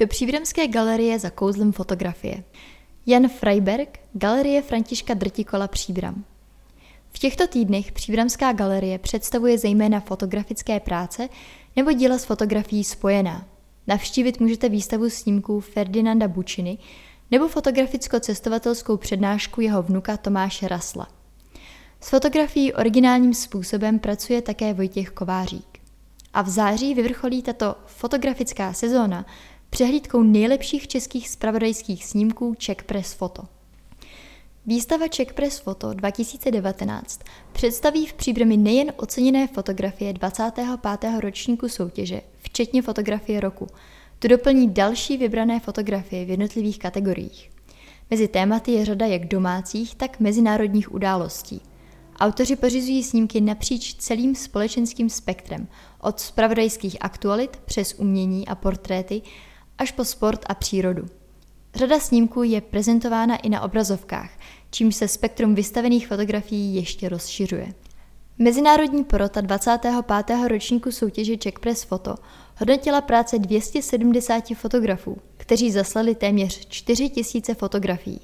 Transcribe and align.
do 0.00 0.06
Příbramské 0.06 0.68
galerie 0.68 1.18
za 1.18 1.30
kouzlem 1.30 1.72
fotografie. 1.72 2.44
Jan 3.06 3.28
Freiberg, 3.28 3.98
Galerie 4.12 4.62
Františka 4.62 5.14
Drtikola 5.14 5.68
Příbram. 5.68 6.24
V 7.10 7.18
těchto 7.18 7.46
týdnech 7.46 7.92
Příbramská 7.92 8.52
galerie 8.52 8.98
představuje 8.98 9.58
zejména 9.58 10.00
fotografické 10.00 10.80
práce 10.80 11.28
nebo 11.76 11.92
díla 11.92 12.18
s 12.18 12.24
fotografií 12.24 12.84
spojená. 12.84 13.46
Navštívit 13.86 14.40
můžete 14.40 14.68
výstavu 14.68 15.10
snímků 15.10 15.60
Ferdinanda 15.60 16.28
Bučiny 16.28 16.78
nebo 17.30 17.48
fotograficko-cestovatelskou 17.48 18.96
přednášku 18.96 19.60
jeho 19.60 19.82
vnuka 19.82 20.16
Tomáše 20.16 20.68
Rasla. 20.68 21.08
S 22.00 22.08
fotografií 22.08 22.72
originálním 22.72 23.34
způsobem 23.34 23.98
pracuje 23.98 24.42
také 24.42 24.74
Vojtěch 24.74 25.10
Kovářík. 25.10 25.78
A 26.34 26.42
v 26.42 26.48
září 26.48 26.94
vyvrcholí 26.94 27.42
tato 27.42 27.76
fotografická 27.86 28.72
sezóna 28.72 29.26
přehlídkou 29.70 30.22
nejlepších 30.22 30.88
českých 30.88 31.28
spravodajských 31.28 32.06
snímků 32.06 32.54
Czech 32.58 32.82
Press 32.84 33.14
Photo. 33.14 33.42
Výstava 34.66 35.08
Czech 35.08 35.32
Press 35.32 35.60
Photo 35.60 35.94
2019 35.94 37.20
představí 37.52 38.06
v 38.06 38.12
příbrami 38.12 38.56
nejen 38.56 38.92
oceněné 38.96 39.46
fotografie 39.46 40.12
25. 40.12 41.20
ročníku 41.20 41.68
soutěže, 41.68 42.20
včetně 42.38 42.82
fotografie 42.82 43.40
roku, 43.40 43.66
tu 44.18 44.28
doplní 44.28 44.70
další 44.70 45.16
vybrané 45.16 45.60
fotografie 45.60 46.24
v 46.24 46.30
jednotlivých 46.30 46.78
kategoriích. 46.78 47.50
Mezi 48.10 48.28
tématy 48.28 48.72
je 48.72 48.84
řada 48.84 49.06
jak 49.06 49.26
domácích, 49.26 49.94
tak 49.94 50.20
mezinárodních 50.20 50.94
událostí. 50.94 51.60
Autoři 52.20 52.56
pořizují 52.56 53.02
snímky 53.02 53.40
napříč 53.40 53.94
celým 53.94 54.34
společenským 54.34 55.10
spektrem, 55.10 55.68
od 56.00 56.20
spravodajských 56.20 56.96
aktualit 57.00 57.56
přes 57.56 57.94
umění 57.98 58.48
a 58.48 58.54
portréty 58.54 59.22
až 59.80 59.92
po 59.92 60.04
sport 60.04 60.44
a 60.46 60.54
přírodu. 60.54 61.06
Řada 61.74 62.00
snímků 62.00 62.42
je 62.42 62.60
prezentována 62.60 63.36
i 63.36 63.48
na 63.48 63.60
obrazovkách, 63.60 64.30
čímž 64.70 64.96
se 64.96 65.08
spektrum 65.08 65.54
vystavených 65.54 66.08
fotografií 66.08 66.74
ještě 66.74 67.08
rozšiřuje. 67.08 67.74
Mezinárodní 68.38 69.04
porota 69.04 69.40
25. 69.40 70.48
ročníku 70.48 70.92
soutěže 70.92 71.36
Czech 71.36 71.58
Press 71.58 71.84
Photo 71.84 72.14
hodnotila 72.58 73.00
práce 73.00 73.38
270 73.38 74.44
fotografů, 74.54 75.16
kteří 75.36 75.70
zaslali 75.70 76.14
téměř 76.14 76.68
4000 76.68 77.54
fotografií. 77.54 78.20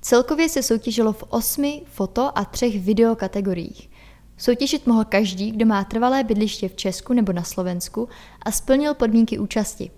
Celkově 0.00 0.48
se 0.48 0.62
soutěžilo 0.62 1.12
v 1.12 1.24
osmi 1.28 1.82
foto 1.84 2.38
a 2.38 2.44
třech 2.44 2.80
video 2.80 3.16
kategoriích. 3.16 3.90
Soutěžit 4.36 4.86
mohl 4.86 5.04
každý, 5.04 5.50
kdo 5.50 5.66
má 5.66 5.84
trvalé 5.84 6.24
bydliště 6.24 6.68
v 6.68 6.76
Česku 6.76 7.12
nebo 7.12 7.32
na 7.32 7.42
Slovensku 7.42 8.08
a 8.42 8.52
splnil 8.52 8.94
podmínky 8.94 9.38
účasti. 9.38 9.90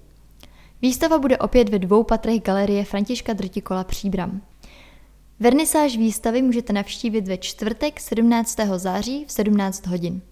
Výstava 0.83 1.19
bude 1.19 1.39
opět 1.39 1.69
ve 1.69 1.79
dvou 1.79 2.03
patrech 2.03 2.41
galerie 2.41 2.85
Františka 2.85 3.33
Drtikola 3.33 3.85
Příbram. 3.85 4.43
Vernisáž 5.41 5.97
výstavy 5.97 6.43
můžete 6.43 6.73
navštívit 6.73 7.29
ve 7.29 7.39
čtvrtek 7.39 8.01
17. 8.01 8.59
září 8.77 9.25
v 9.25 9.33
17 9.33 9.87
hodin. 9.87 10.23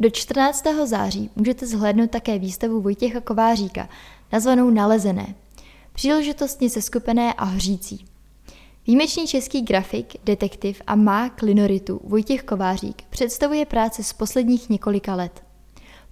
Do 0.00 0.10
14. 0.10 0.64
září 0.84 1.30
můžete 1.36 1.66
zhlédnout 1.66 2.10
také 2.10 2.38
výstavu 2.38 2.80
Vojtěcha 2.80 3.20
Kováříka, 3.20 3.88
nazvanou 4.32 4.70
Nalezené, 4.70 5.34
příležitostně 5.92 6.70
seskupené 6.70 7.34
a 7.34 7.44
hřící. 7.44 8.04
Výjimečný 8.86 9.26
český 9.26 9.62
grafik, 9.62 10.14
detektiv 10.24 10.82
a 10.86 10.94
mák 10.94 11.42
linoritu 11.42 12.00
Vojtěch 12.04 12.42
Kovářík 12.42 13.02
představuje 13.10 13.66
práce 13.66 14.02
z 14.02 14.12
posledních 14.12 14.70
několika 14.70 15.14
let. 15.14 15.43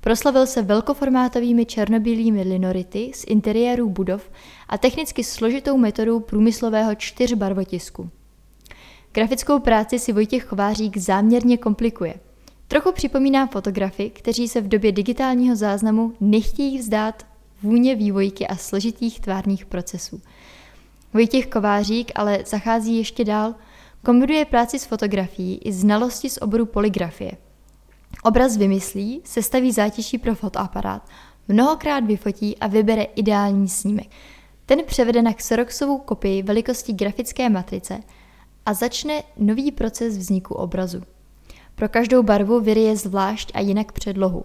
Proslavil 0.05 0.47
se 0.47 0.63
velkoformátovými 0.63 1.67
černobílými 1.67 2.43
linority 2.43 3.11
z 3.15 3.25
interiérů 3.29 3.91
budov 3.91 4.31
a 4.69 4.79
technicky 4.79 5.25
složitou 5.25 5.77
metodou 5.77 6.21
průmyslového 6.21 6.95
čtyřbarvotisku. 6.95 8.11
Grafickou 9.13 9.59
práci 9.59 9.99
si 9.99 10.13
Vojtěch 10.13 10.45
Kovářík 10.45 10.97
záměrně 10.97 11.59
komplikuje. 11.59 12.15
Trochu 12.69 12.93
připomíná 12.93 13.47
fotografy, 13.47 14.11
kteří 14.11 14.49
se 14.49 14.61
v 14.61 14.69
době 14.69 14.93
digitálního 14.93 15.57
záznamu 15.57 16.13
nechtějí 16.21 16.79
vzdát 16.79 17.27
vůně 17.63 17.95
vývojky 17.95 18.47
a 18.47 18.57
složitých 18.57 19.21
tvárních 19.21 19.67
procesů. 19.67 20.21
Vojtěch 21.13 21.47
Kovářík 21.47 22.13
ale 22.15 22.39
zachází 22.47 22.97
ještě 22.99 23.25
dál, 23.25 23.55
kombinuje 24.05 24.45
práci 24.45 24.79
s 24.79 24.85
fotografií 24.85 25.59
i 25.59 25.73
znalosti 25.73 26.31
z 26.31 26.39
oboru 26.43 26.67
poligrafie. 26.67 27.33
Obraz 28.25 28.57
vymyslí, 28.57 29.21
sestaví 29.25 29.73
zátěží 29.73 30.19
pro 30.19 30.35
fotoaparát, 30.35 31.09
mnohokrát 31.49 32.05
vyfotí 32.05 32.59
a 32.59 32.67
vybere 32.67 33.03
ideální 33.03 33.69
snímek. 33.69 34.09
Ten 34.67 34.83
převede 34.87 35.23
na 35.23 35.33
Xeroxovou 35.33 35.99
kopii 35.99 36.43
velikosti 36.43 36.93
grafické 36.93 37.49
matrice 37.49 38.01
a 38.67 38.75
začne 38.75 39.23
nový 39.39 39.73
proces 39.73 40.17
vzniku 40.19 40.55
obrazu. 40.55 41.03
Pro 41.75 41.89
každou 41.89 42.23
barvu 42.23 42.61
vyryje 42.61 42.97
zvlášť 42.97 43.51
a 43.55 43.61
jinak 43.61 43.93
předlohu. 43.93 44.45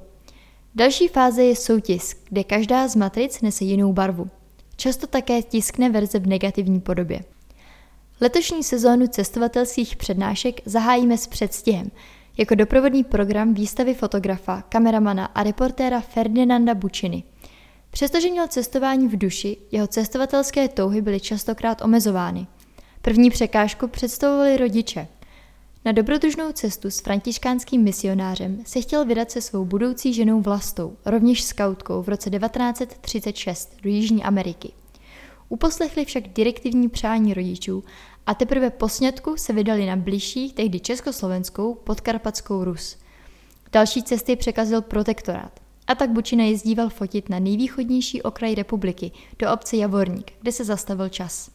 Další 0.76 1.08
fáze 1.08 1.44
je 1.44 1.56
soutisk, 1.56 2.18
kde 2.30 2.44
každá 2.44 2.88
z 2.88 2.96
matric 2.96 3.42
nese 3.42 3.64
jinou 3.64 3.94
barvu. 3.94 4.30
Často 4.76 5.08
také 5.08 5.44
tiskne 5.44 5.90
verze 5.90 6.20
v 6.20 6.28
negativní 6.28 6.82
podobě. 6.82 7.20
Letošní 8.22 8.64
sezónu 8.64 9.08
cestovatelských 9.08 9.96
přednášek 9.96 10.62
zahájíme 10.66 11.18
s 11.18 11.28
předstihem, 11.28 11.92
jako 12.38 12.56
doprovodný 12.56 13.04
program 13.04 13.54
výstavy 13.54 13.94
fotografa, 13.94 14.62
kameramana 14.62 15.26
a 15.26 15.44
reportéra 15.44 16.02
Ferdinanda 16.02 16.76
Bučiny. 16.76 17.24
Přestože 17.90 18.30
měl 18.30 18.48
cestování 18.48 19.08
v 19.08 19.18
duši, 19.18 19.58
jeho 19.72 19.88
cestovatelské 19.88 20.68
touhy 20.68 21.02
byly 21.02 21.20
častokrát 21.20 21.82
omezovány. 21.82 22.48
První 23.02 23.30
překážku 23.30 23.88
představovali 23.88 24.58
rodiče. 24.58 25.08
Na 25.86 25.92
dobrodružnou 25.92 26.52
cestu 26.52 26.92
s 26.92 27.00
františkánským 27.00 27.84
misionářem 27.84 28.64
se 28.66 28.82
chtěl 28.82 29.06
vydat 29.06 29.32
se 29.32 29.42
svou 29.42 29.66
budoucí 29.66 30.14
ženou 30.14 30.42
Vlastou, 30.42 30.96
rovněž 31.06 31.44
skautkou 31.44 32.02
v 32.02 32.10
roce 32.10 32.30
1936 32.30 33.78
do 33.84 33.90
Jižní 33.90 34.24
Ameriky. 34.24 34.72
Uposlechli 35.50 36.06
však 36.06 36.28
direktivní 36.28 36.90
přání 36.90 37.34
rodičů 37.34 37.84
a 38.26 38.34
teprve 38.34 38.70
po 38.70 38.90
sňatku 38.90 39.38
se 39.38 39.54
vydali 39.54 39.86
na 39.86 39.96
blížší, 39.96 40.54
tehdy 40.54 40.80
československou, 40.80 41.76
podkarpatskou 41.76 42.64
Rus. 42.64 42.98
Další 43.72 44.04
cesty 44.04 44.36
překazil 44.36 44.82
protektorát. 44.82 45.60
A 45.88 45.96
tak 45.96 46.10
Bučina 46.10 46.44
jezdíval 46.44 46.90
fotit 46.90 47.30
na 47.30 47.40
nejvýchodnější 47.40 48.22
okraj 48.22 48.56
republiky, 48.56 49.12
do 49.40 49.54
obce 49.54 49.78
Javorník, 49.78 50.32
kde 50.42 50.52
se 50.52 50.64
zastavil 50.64 51.10
čas. 51.10 51.50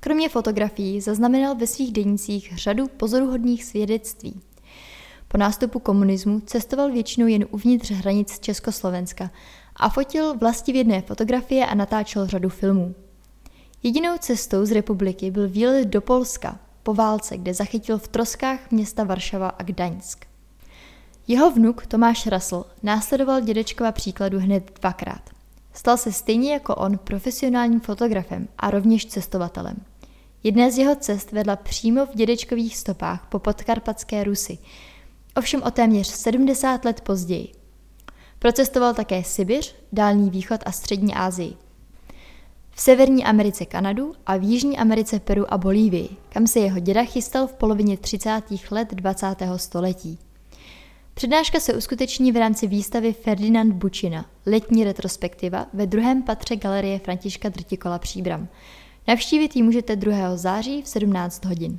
Kromě 0.00 0.28
fotografií 0.28 1.00
zaznamenal 1.00 1.54
ve 1.54 1.66
svých 1.66 1.92
denících 1.92 2.52
řadu 2.56 2.88
pozoruhodných 2.88 3.64
svědectví. 3.64 4.40
Po 5.28 5.38
nástupu 5.38 5.78
komunismu 5.78 6.40
cestoval 6.40 6.92
většinou 6.92 7.26
jen 7.26 7.46
uvnitř 7.50 7.90
hranic 7.90 8.38
Československa 8.40 9.30
a 9.76 9.88
fotil 9.88 10.38
vlastivědné 10.38 11.02
fotografie 11.02 11.66
a 11.66 11.74
natáčel 11.74 12.26
řadu 12.26 12.48
filmů. 12.48 12.94
Jedinou 13.82 14.18
cestou 14.18 14.64
z 14.64 14.72
republiky 14.72 15.30
byl 15.30 15.48
výlet 15.48 15.88
do 15.88 16.00
Polska 16.00 16.58
po 16.82 16.94
válce, 16.94 17.36
kde 17.36 17.54
zachytil 17.54 17.98
v 17.98 18.08
troskách 18.08 18.70
města 18.70 19.04
Varšava 19.04 19.48
a 19.48 19.62
Gdaňsk. 19.62 20.26
Jeho 21.28 21.50
vnuk 21.50 21.86
Tomáš 21.86 22.26
Rasl 22.26 22.64
následoval 22.82 23.40
dědečkova 23.40 23.92
příkladu 23.92 24.38
hned 24.38 24.78
dvakrát. 24.80 25.30
Stal 25.72 25.96
se 25.96 26.12
stejně 26.12 26.52
jako 26.52 26.74
on 26.74 26.98
profesionálním 26.98 27.80
fotografem 27.80 28.48
a 28.58 28.70
rovněž 28.70 29.06
cestovatelem. 29.06 29.76
Jedna 30.42 30.70
z 30.70 30.78
jeho 30.78 30.96
cest 30.96 31.32
vedla 31.32 31.56
přímo 31.56 32.06
v 32.06 32.14
dědečkových 32.14 32.76
stopách 32.76 33.26
po 33.28 33.38
podkarpatské 33.38 34.24
Rusy, 34.24 34.58
ovšem 35.36 35.62
o 35.62 35.70
téměř 35.70 36.06
70 36.06 36.84
let 36.84 37.00
později. 37.00 37.65
Procestoval 38.38 38.94
také 38.94 39.24
Sibiř, 39.24 39.74
Dálný 39.92 40.30
východ 40.30 40.60
a 40.66 40.72
Střední 40.72 41.14
Asii. 41.14 41.54
V 42.70 42.80
Severní 42.80 43.24
Americe 43.24 43.66
Kanadu 43.66 44.14
a 44.26 44.36
v 44.36 44.42
Jižní 44.42 44.78
Americe 44.78 45.20
Peru 45.20 45.52
a 45.52 45.58
Bolívii, 45.58 46.08
kam 46.28 46.46
se 46.46 46.58
jeho 46.60 46.80
děda 46.80 47.04
chystal 47.04 47.46
v 47.46 47.54
polovině 47.54 47.96
30. 47.96 48.42
let 48.70 48.94
20. 48.94 49.26
století. 49.56 50.18
Přednáška 51.14 51.60
se 51.60 51.74
uskuteční 51.74 52.32
v 52.32 52.36
rámci 52.36 52.66
výstavy 52.66 53.12
Ferdinand 53.12 53.74
Bučina, 53.74 54.26
letní 54.46 54.84
retrospektiva 54.84 55.66
ve 55.72 55.86
druhém 55.86 56.22
patře 56.22 56.56
Galerie 56.56 56.98
Františka 56.98 57.48
Drtikola 57.48 57.98
Příbram. 57.98 58.48
Navštívit 59.08 59.56
ji 59.56 59.62
můžete 59.62 59.96
2. 59.96 60.36
září 60.36 60.82
v 60.82 60.88
17 60.88 61.44
hodin. 61.44 61.78